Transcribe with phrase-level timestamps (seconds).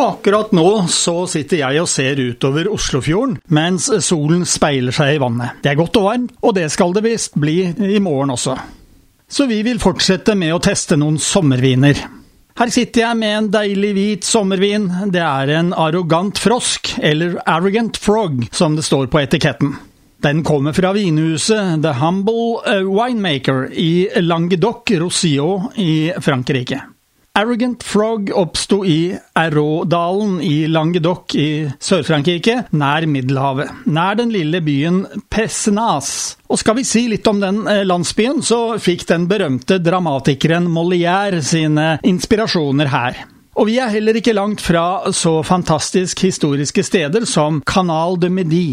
[0.00, 5.58] Akkurat nå så sitter jeg og ser utover Oslofjorden, mens solen speiler seg i vannet.
[5.60, 8.56] Det er godt og varmt, og det skal det visst bli i morgen også.
[9.30, 12.00] Så vi vil fortsette med å teste noen sommerviner.
[12.60, 14.88] Her sitter jeg med en deilig hvit sommervin.
[15.12, 19.76] Det er en arrogant frosk, eller arrogant frog, som det står på etiketten.
[20.20, 26.82] Den kommer fra vinhuset The Humble Winemaker i Languedoc-Roussillon i Frankrike.
[27.40, 34.98] Arrogant Frog oppsto i Arraudalen i Languedoc i Sør-Frankrike, nær Middelhavet, nær den lille byen
[35.32, 36.10] Pessenas.
[36.52, 41.40] Og skal vi si litt om den eh, landsbyen, så fikk den berømte dramatikeren Molière
[41.40, 43.24] sine inspirasjoner her.
[43.56, 48.68] Og vi er heller ikke langt fra så fantastisk historiske steder som Canal de Midi.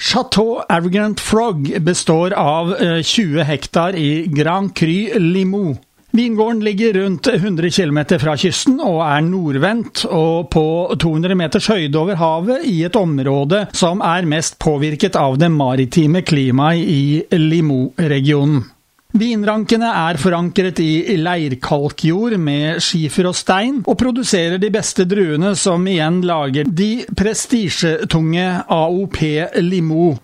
[0.00, 5.83] Chateau Arrogant Frog består av 20 eh, hektar i Grand Cru Limoux.
[6.14, 11.98] Vingården ligger rundt 100 km fra kysten og er nordvendt og på 200 meters høyde
[11.98, 18.62] over havet i et område som er mest påvirket av det maritime klimaet i Limo-regionen.
[19.18, 25.82] Vinrankene er forankret i leirkalkjord med skifer og stein, og produserer de beste druene som
[25.90, 29.18] igjen lager de prestisjetunge AOP
[29.66, 30.22] Limoux.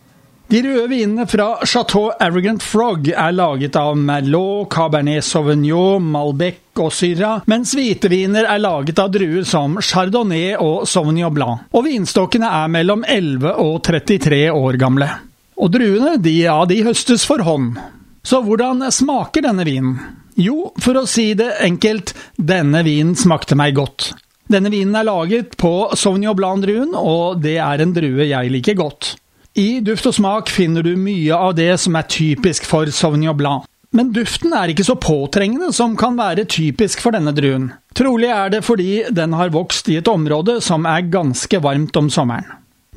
[0.50, 6.88] De røde vinene fra Chateau Arrogant Frog er laget av Merlot, Cabernet Sauvignon, Malbec og
[6.90, 11.68] Syrah, mens hvite viner er laget av druer som Chardonnay og Sauvignon Blanc.
[11.70, 15.08] Og vinstokkene er mellom 11 og 33 år gamle.
[15.54, 17.78] Og druene, de, ja, de høstes for hånd.
[18.26, 19.96] Så hvordan smaker denne vinen?
[20.34, 24.10] Jo, for å si det enkelt, denne vinen smakte meg godt.
[24.50, 29.14] Denne vinen er laget på Sauvignon Blanc-druen, og det er en drue jeg liker godt.
[29.58, 33.66] I duft og smak finner du mye av det som er typisk for Sauvignon Blanc.
[33.90, 37.72] Men duften er ikke så påtrengende som kan være typisk for denne druen.
[37.98, 42.10] Trolig er det fordi den har vokst i et område som er ganske varmt om
[42.12, 42.46] sommeren.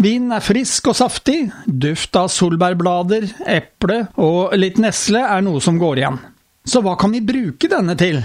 [0.02, 5.78] Vinen er frisk og saftig, duft av solbærblader, eple og litt nesle er noe som
[5.82, 6.18] går igjen.
[6.66, 8.22] Så hva kan vi bruke denne til?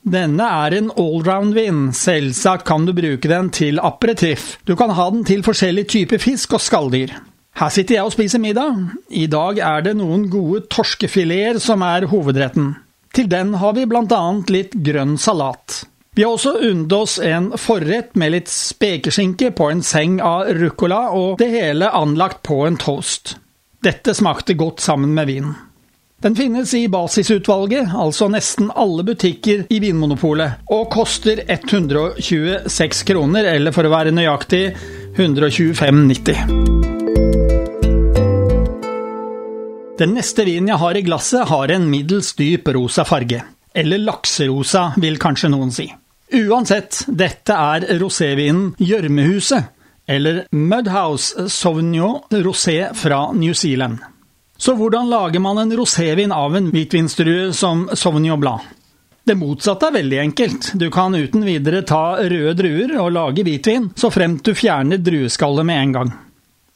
[0.00, 4.54] Denne er en allround-vin, selvsagt kan du bruke den til aperitiff.
[4.64, 7.12] Du kan ha den til forskjellige typer fisk og skalldyr.
[7.60, 8.76] Her sitter jeg og spiser middag.
[9.12, 12.72] I dag er det noen gode torskefileter som er hovedretten.
[13.12, 15.82] Til den har vi annet litt grønn salat.
[16.16, 21.10] Vi har også unnet oss en forrett med litt spekeskinke på en seng av ruccola,
[21.12, 23.36] og det hele anlagt på en toast.
[23.84, 25.52] Dette smakte godt sammen med vinen.
[26.20, 33.72] Den finnes i basisutvalget, altså nesten alle butikker i Vinmonopolet, og koster 126 kroner, eller
[33.72, 34.64] for å være nøyaktig
[35.16, 36.99] 125,90.
[40.00, 43.42] Den neste vinen jeg har i glasset, har en middels dyp rosa farge.
[43.76, 45.90] Eller lakserosa, vil kanskje noen si.
[46.40, 49.66] Uansett, dette er rosévinen Gjørmehuset,
[50.08, 53.98] eller Mudhouse Sauvignon Rosé fra New Zealand.
[54.56, 58.64] Så hvordan lager man en rosévin av en hvitvinsdrue som Sauvignon Blanc?
[59.24, 60.70] Det motsatte er veldig enkelt.
[60.80, 65.68] Du kan uten videre ta røde druer og lage hvitvin, så fremt du fjerner drueskallet
[65.68, 66.14] med en gang.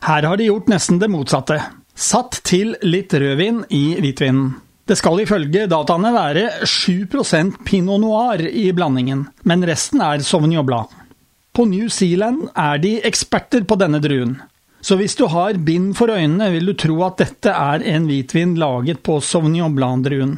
[0.05, 1.63] Her har de gjort nesten det motsatte.
[1.95, 4.55] Satt til litt rødvin i hvitvinen.
[4.85, 10.91] Det skal ifølge dataene være 7% pinot noir i blandingen, men resten er Sauvignon Blanc.
[11.55, 14.35] På New Zealand er de eksperter på denne druen.
[14.85, 18.59] Så hvis du har bind for øynene, vil du tro at dette er en hvitvin
[18.61, 20.35] laget på Sauvignon Blanc-druen.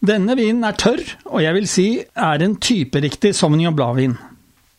[0.00, 4.16] Denne vinen er tørr, og jeg vil si er en typeriktig Sauvignon Blanc-vin.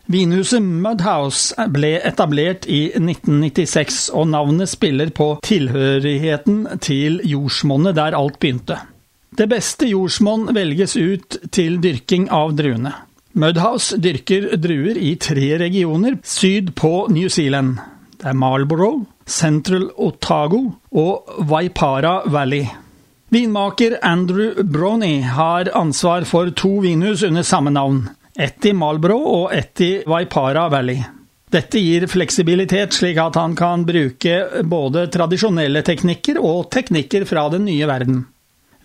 [0.09, 8.39] Vinhuset Mudhouse ble etablert i 1996, og navnet spiller på tilhørigheten til jordsmonnet der alt
[8.41, 8.79] begynte.
[9.37, 12.95] Det beste jordsmonn velges ut til dyrking av druene.
[13.37, 17.77] Mudhouse dyrker druer i tre regioner syd på New Zealand.
[18.17, 22.65] Det er Marlborough, Central Otago og Waipara Valley.
[23.29, 28.07] Vinmaker Andrew Brony har ansvar for to vinhus under samme navn.
[28.39, 31.01] Ett i Malbro og ett i Waipara Valley.
[31.51, 37.65] Dette gir fleksibilitet, slik at han kan bruke både tradisjonelle teknikker og teknikker fra den
[37.67, 38.21] nye verden.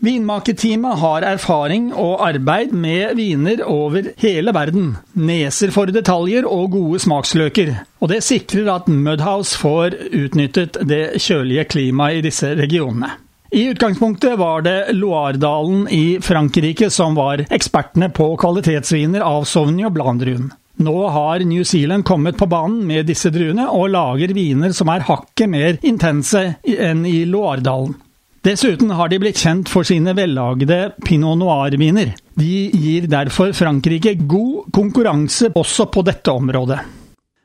[0.02, 7.04] Vinmakerteamet har erfaring og arbeid med viner over hele verden, neser for detaljer og gode
[7.06, 13.14] smaksløker, og det sikrer at Mudhouse får utnyttet det kjølige klimaet i disse regionene.
[13.54, 20.48] I utgangspunktet var det Loiredalen i Frankrike som var ekspertene på kvalitetsviner av Sauvignon Blanc-druen.
[20.82, 25.06] Nå har New Zealand kommet på banen med disse druene og lager viner som er
[25.06, 27.94] hakket mer intense enn i Loiredalen.
[28.42, 32.10] Dessuten har de blitt kjent for sine vellagde pinot noir-viner.
[32.34, 36.82] De gir derfor Frankrike god konkurranse også på dette området.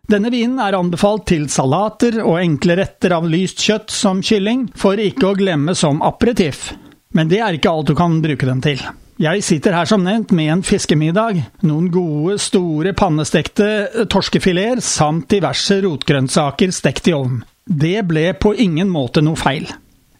[0.09, 4.97] Denne vinen er anbefalt til salater og enkle retter av lyst kjøtt som kylling, for
[4.97, 6.71] ikke å glemme som aperitiff.
[7.13, 8.81] Men det er ikke alt du kan bruke den til.
[9.21, 15.77] Jeg sitter her som nevnt med en fiskemiddag, noen gode, store pannestekte torskefileter samt diverse
[15.83, 17.43] rotgrønnsaker stekt i ovn.
[17.69, 19.69] Det ble på ingen måte noe feil.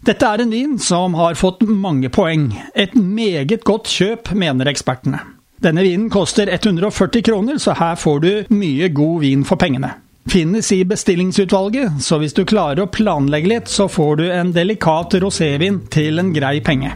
[0.06, 2.52] Dette er en vin som har fått mange poeng.
[2.78, 5.24] Et meget godt kjøp, mener ekspertene.
[5.60, 9.90] Denne vinen koster 140 kroner, så her får du mye god vin for pengene.
[10.30, 15.18] Finnes i bestillingsutvalget, så hvis du klarer å planlegge litt, så får du en delikat
[15.20, 16.94] rosévin til en grei penge.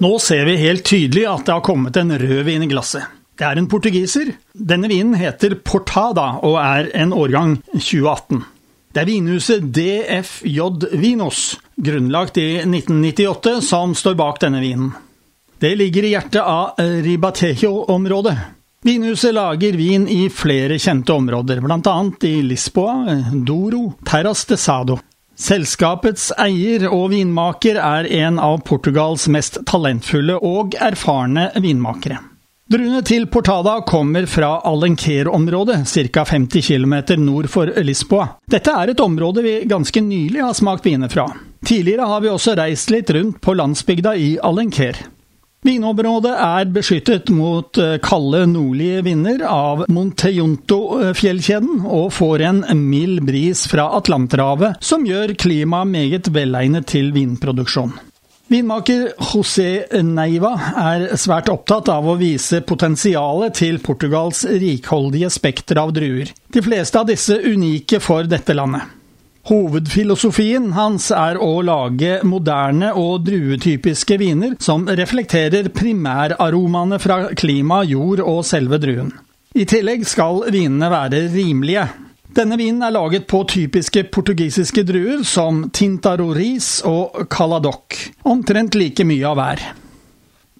[0.00, 3.04] Nå ser vi helt tydelig at det har kommet en rød vin i glasset.
[3.36, 4.32] Det er en portugiser.
[4.54, 8.40] Denne vinen heter Portada og er en årgang 2018.
[8.94, 10.60] Det er vinhuset DFJ
[11.02, 14.92] Vinos, grunnlagt i 1998, som står bak denne vinen.
[15.58, 18.36] Det ligger i hjertet av Ribatejo-området.
[18.84, 22.10] Vinhuset lager vin i flere kjente områder, bl.a.
[22.20, 24.98] i Lisboa, Doro, Terras de Sado.
[25.34, 32.20] Selskapets eier og vinmaker er en av Portugals mest talentfulle og erfarne vinmakere.
[32.64, 36.22] Druene til Portada kommer fra Alenquer-området, ca.
[36.24, 38.38] 50 km nord for Lisboa.
[38.48, 41.26] Dette er et område vi ganske nylig har smakt viner fra.
[41.68, 44.96] Tidligere har vi også reist litt rundt på landsbygda i Alenquer.
[45.64, 53.66] Vinområdet er beskyttet mot eh, kalde nordlige vinder av Montejunto-fjellkjeden, og får en mild bris
[53.68, 57.92] fra Atlanterhavet, som gjør klimaet meget velegnet til vinproduksjon.
[58.52, 65.94] Vinmaker José Neiva er svært opptatt av å vise potensialet til Portugals rikholdige spekter av
[65.96, 68.84] druer, de fleste av disse unike for dette landet.
[69.48, 78.20] Hovedfilosofien hans er å lage moderne og druetypiske viner som reflekterer primæraromaene fra klima, jord
[78.24, 79.12] og selve druen.
[79.56, 81.88] I tillegg skal vinene være rimelige,
[82.34, 89.26] denne vinen er laget på typiske portugisiske druer som Tintaroris og Caladoc, omtrent like mye
[89.30, 89.64] av hver.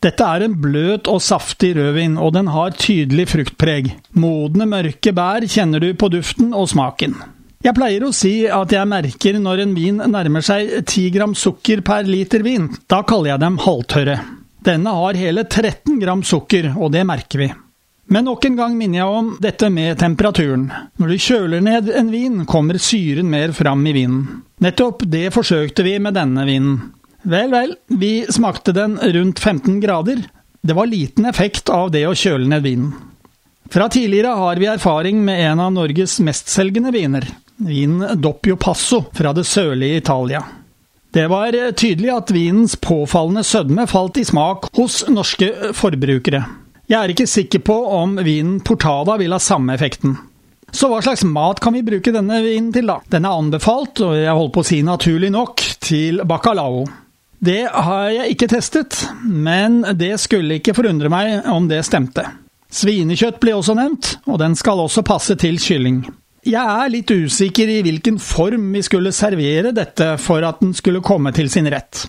[0.05, 3.89] Dette er en bløt og saftig rødvin, og den har tydelig fruktpreg.
[4.21, 7.17] Modne, mørke bær kjenner du på duften og smaken.
[7.65, 11.81] Jeg pleier å si at jeg merker når en vin nærmer seg 10 gram sukker
[11.87, 12.69] per liter vin.
[12.93, 14.19] Da kaller jeg dem halvtørre.
[14.65, 17.49] Denne har hele 13 gram sukker, og det merker vi.
[18.07, 20.67] Men nok en gang minner jeg om dette med temperaturen.
[21.01, 24.43] Når du kjøler ned en vin, kommer syren mer fram i vinen.
[24.65, 26.77] Nettopp det forsøkte vi med denne vinen.
[27.25, 30.21] Vel, vel, vi smakte den rundt 15 grader.
[30.61, 32.93] Det var liten effekt av det å kjøle ned vinen.
[33.73, 37.25] Fra tidligere har vi erfaring med en av Norges mestselgende viner,
[37.57, 40.43] vinen Doppio Passo fra det sørlige Italia.
[41.15, 46.43] Det var tydelig at vinens påfallende sødme falt i smak hos norske forbrukere.
[46.91, 50.19] Jeg er ikke sikker på om vinen Portada vil ha samme effekten.
[50.75, 52.99] Så hva slags mat kan vi bruke denne vinen til, da?
[53.09, 56.83] Den er anbefalt, og jeg holder på å si naturlig nok, til bacalao.
[57.45, 62.27] Det har jeg ikke testet, men det skulle ikke forundre meg om det stemte.
[62.75, 66.03] Svinekjøtt blir også nevnt, og den skal også passe til kylling.
[66.45, 71.05] Jeg er litt usikker i hvilken form vi skulle servere dette for at den skulle
[71.05, 72.09] komme til sin rett.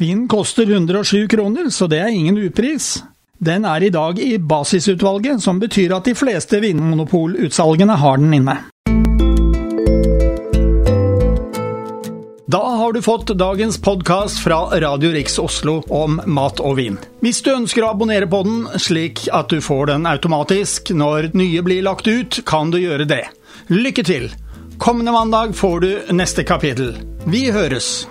[0.00, 2.96] Vinen koster 107 kroner, så det er ingen upris.
[3.40, 8.56] Den er i dag i basisutvalget, som betyr at de fleste vinmonopolutsalgene har den inne.
[12.50, 17.00] Da har du fått dagens podkast fra Radio Riks Oslo om mat og vin.
[17.24, 21.64] Hvis du ønsker å abonnere på den, slik at du får den automatisk når nye
[21.64, 23.24] blir lagt ut, kan du gjøre det.
[23.72, 24.32] Lykke til!
[24.76, 26.98] Kommende mandag får du neste kapittel.
[27.24, 28.02] Vi høres!